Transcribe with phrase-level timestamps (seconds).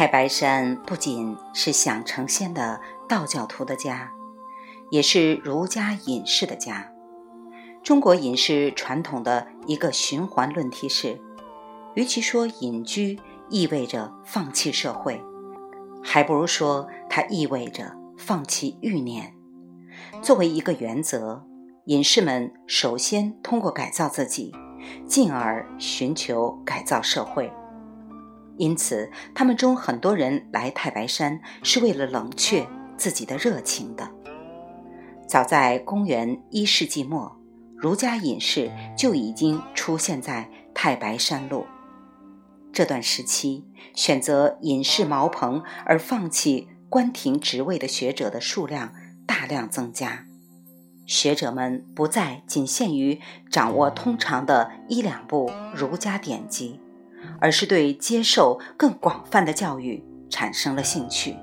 [0.00, 4.10] 太白山不仅是想成仙的道教徒的家，
[4.88, 6.90] 也是儒家隐士的家。
[7.82, 11.20] 中国隐士传统的一个循环论题是：
[11.94, 15.22] 与其说隐居意味着放弃社会，
[16.02, 19.34] 还不如说它意味着放弃欲念。
[20.22, 21.44] 作为一个原则，
[21.84, 24.50] 隐士们首先通过改造自己，
[25.06, 27.52] 进而寻求改造社会。
[28.60, 32.68] 因此，他们中很多人来太白山是为了冷却
[32.98, 34.06] 自己的热情的。
[35.26, 37.34] 早在公元一世纪末，
[37.74, 41.64] 儒家隐士就已经出现在太白山路。
[42.70, 48.92] 这段时期，选择隐士茅棚而放弃官廷职位的学者的数量
[49.26, 50.26] 大量增加。
[51.06, 53.18] 学者们不再仅限于
[53.50, 56.78] 掌握通常的一两部儒家典籍。
[57.38, 61.36] 而是对接受更广泛的教育产生了兴趣。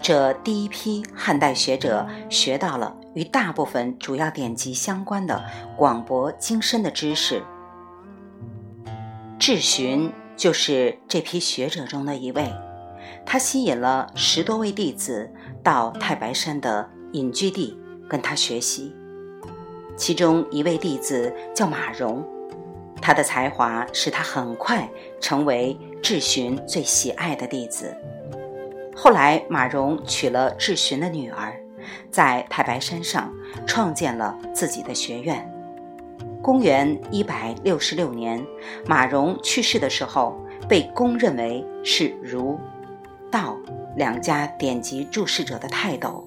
[0.00, 5.44] 这第一批汉代学者学到了与大部分主要典籍相关的
[5.76, 7.42] 广博精深的知识。
[9.38, 12.50] 智询就是这批学者中的一位，
[13.26, 15.30] 他吸引了十多位弟子
[15.62, 17.78] 到太白山的隐居地
[18.08, 18.94] 跟他学习。
[19.96, 22.24] 其中一位弟子叫马融。
[23.00, 24.88] 他的才华使他很快
[25.20, 27.96] 成为智询最喜爱的弟子。
[28.94, 31.54] 后来，马融娶了智询的女儿，
[32.10, 33.32] 在太白山上
[33.66, 35.50] 创建了自己的学院。
[36.42, 38.44] 公元一百六十六年，
[38.86, 42.58] 马融去世的时候，被公认为是儒、
[43.30, 43.56] 道
[43.96, 46.26] 两家典籍注释者的泰斗，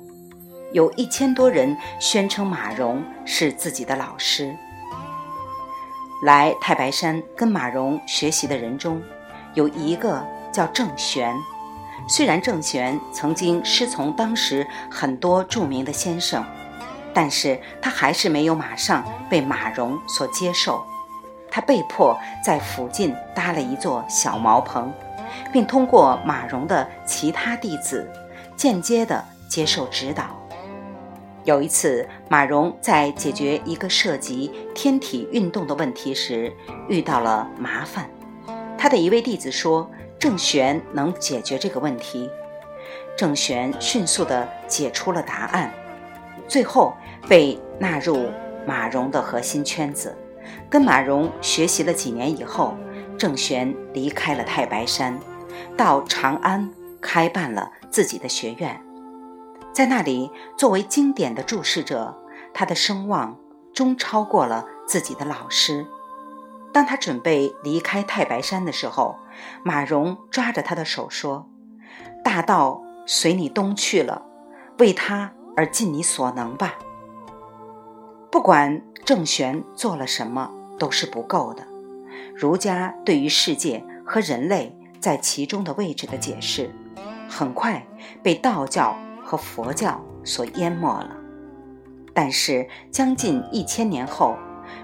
[0.72, 4.56] 有一千多人宣称马融是自己的老师。
[6.24, 9.02] 来太白山跟马荣学习的人中，
[9.56, 11.36] 有一个叫郑玄。
[12.08, 16.42] 虽然郑玄曾经师从当时很多著名的先生，
[17.14, 20.82] 但是他还是没有马上被马荣所接受。
[21.52, 24.94] 他被迫在附近搭了一座小茅棚，
[25.52, 28.10] 并通过马荣的其他弟子，
[28.56, 30.28] 间接地接受指导。
[31.46, 36.52] 有一次，马融在解决一个涉及天体运动的问题时
[36.88, 38.10] 遇到了麻烦。
[38.78, 42.30] 他的一位弟子说：“郑玄能解决这个问题。”
[43.18, 45.72] 郑玄迅速地解出了答案，
[46.48, 46.94] 最后
[47.28, 48.30] 被纳入
[48.66, 50.16] 马融的核心圈子。
[50.70, 52.76] 跟马融学习了几年以后，
[53.18, 55.20] 郑玄离开了太白山，
[55.78, 56.70] 到长安
[57.02, 58.82] 开办了自己的学院。
[59.74, 62.16] 在那里，作为经典的注释者，
[62.54, 63.40] 他的声望
[63.74, 65.88] 终超过了自己的老师。
[66.72, 69.16] 当他准备离开太白山的时候，
[69.64, 71.50] 马融抓着他的手说
[72.24, 74.24] ：“大道随你东去了，
[74.78, 76.76] 为他而尽你所能吧。”
[78.32, 81.66] 不管郑玄做了什么，都是不够的。
[82.36, 86.72] 儒家对于世界和人类在其中的位置的解释，
[87.28, 87.86] 很快
[88.22, 88.96] 被道教。
[89.34, 91.18] 和佛教所淹没了，
[92.14, 94.38] 但是将近一千年后，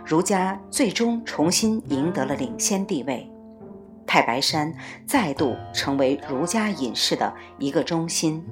[0.04, 3.30] 儒家最终重新赢得了领先地位，
[4.08, 4.74] 太白山
[5.06, 8.44] 再度成为儒家隐士的一个中心。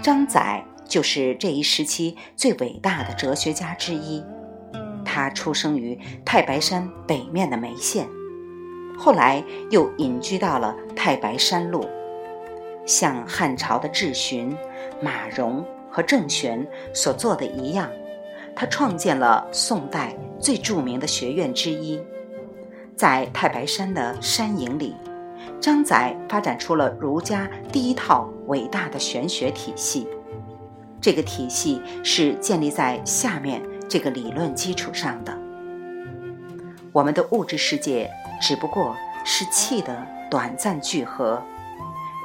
[0.00, 4.22] 张载就是这一时期最伟大的哲学家之一，
[5.04, 8.06] 他出生于太白山北面的眉县，
[8.96, 11.84] 后来又隐居到了太白山路。
[12.84, 14.56] 像汉朝的智询、
[15.00, 17.88] 马融和郑玄所做的一样，
[18.54, 22.00] 他创建了宋代最著名的学院之一。
[22.96, 24.94] 在太白山的山营里，
[25.60, 30.06] 张载发展出了儒家第一套伟大的玄学体系。
[31.00, 35.36] 这个体系是建立在下面这个理论基础上的：
[36.92, 38.10] 我们的物质世界
[38.40, 41.42] 只不过是气的短暂聚合。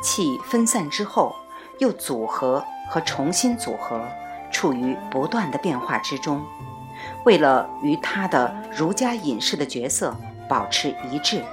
[0.02, 1.36] 气分散之后，
[1.80, 4.02] 又组合和重新组合，
[4.52, 6.42] 处于不断的变化之中。
[7.26, 10.16] 为了与他的儒家隐士的角色
[10.48, 11.44] 保持一致，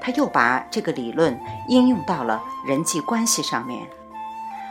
[0.00, 1.38] 他又把这个理论
[1.68, 3.82] 应用到了人际关系上面。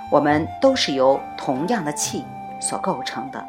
[0.10, 2.24] 我们都是由同样的气
[2.62, 3.46] 所构成的，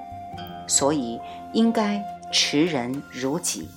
[0.66, 1.20] 所以
[1.52, 2.02] 应该
[2.32, 3.68] 持人如己。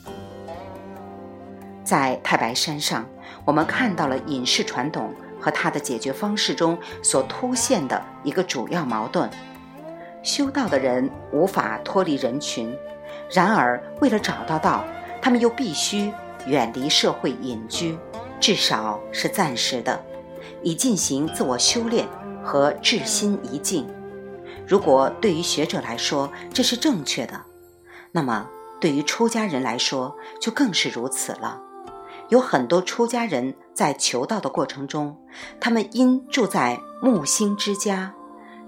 [1.83, 3.05] 在太白山上，
[3.45, 5.13] 我们看到了隐士传统。
[5.41, 9.29] 和他的解决方式中所凸现的一个主要矛盾：
[10.21, 12.73] 修道的人无法脱离人群，
[13.29, 14.85] 然而为了找到道，
[15.21, 16.13] 他们又必须
[16.45, 17.97] 远离社会隐居，
[18.39, 19.99] 至少是暂时的，
[20.61, 22.07] 以进行自我修炼
[22.43, 23.89] 和治心怡静。
[24.67, 27.41] 如果对于学者来说这是正确的，
[28.11, 28.47] 那么
[28.79, 31.61] 对于出家人来说就更是如此了。
[32.31, 35.17] 有很多出家人在求道的过程中，
[35.59, 38.13] 他们因住在木星之家，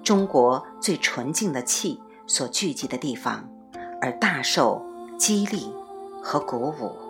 [0.04, 3.50] 中国最纯净的气所聚集的地方，
[4.01, 4.86] 而大受
[5.18, 5.74] 激励
[6.21, 7.02] 和鼓舞。